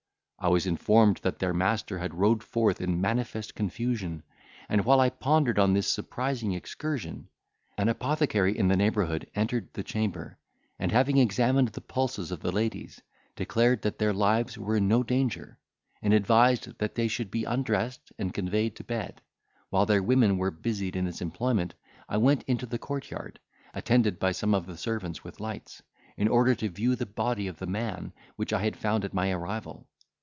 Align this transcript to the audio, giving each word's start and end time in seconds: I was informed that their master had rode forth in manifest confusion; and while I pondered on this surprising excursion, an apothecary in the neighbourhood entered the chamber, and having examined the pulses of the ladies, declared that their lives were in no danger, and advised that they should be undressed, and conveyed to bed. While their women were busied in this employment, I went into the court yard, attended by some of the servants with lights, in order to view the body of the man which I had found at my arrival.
I 0.43 0.47
was 0.47 0.65
informed 0.65 1.17
that 1.17 1.37
their 1.37 1.53
master 1.53 1.99
had 1.99 2.15
rode 2.15 2.41
forth 2.41 2.81
in 2.81 2.99
manifest 2.99 3.53
confusion; 3.53 4.23
and 4.67 4.83
while 4.83 4.99
I 4.99 5.11
pondered 5.11 5.59
on 5.59 5.73
this 5.73 5.85
surprising 5.85 6.53
excursion, 6.53 7.29
an 7.77 7.89
apothecary 7.89 8.57
in 8.57 8.67
the 8.67 8.75
neighbourhood 8.75 9.29
entered 9.35 9.67
the 9.73 9.83
chamber, 9.83 10.39
and 10.79 10.91
having 10.91 11.19
examined 11.19 11.67
the 11.67 11.79
pulses 11.81 12.31
of 12.31 12.39
the 12.39 12.51
ladies, 12.51 12.99
declared 13.35 13.83
that 13.83 13.99
their 13.99 14.13
lives 14.13 14.57
were 14.57 14.77
in 14.77 14.87
no 14.87 15.03
danger, 15.03 15.59
and 16.01 16.11
advised 16.11 16.75
that 16.79 16.95
they 16.95 17.07
should 17.07 17.29
be 17.29 17.43
undressed, 17.43 18.11
and 18.17 18.33
conveyed 18.33 18.75
to 18.77 18.83
bed. 18.83 19.21
While 19.69 19.85
their 19.85 20.01
women 20.01 20.39
were 20.39 20.49
busied 20.49 20.95
in 20.95 21.05
this 21.05 21.21
employment, 21.21 21.75
I 22.09 22.17
went 22.17 22.41
into 22.47 22.65
the 22.65 22.79
court 22.79 23.11
yard, 23.11 23.39
attended 23.75 24.17
by 24.17 24.31
some 24.31 24.55
of 24.55 24.65
the 24.65 24.75
servants 24.75 25.23
with 25.23 25.39
lights, 25.39 25.83
in 26.17 26.27
order 26.27 26.55
to 26.55 26.69
view 26.69 26.95
the 26.95 27.05
body 27.05 27.45
of 27.45 27.59
the 27.59 27.67
man 27.67 28.11
which 28.37 28.51
I 28.51 28.63
had 28.63 28.75
found 28.75 29.05
at 29.05 29.13
my 29.13 29.29
arrival. 29.29 29.85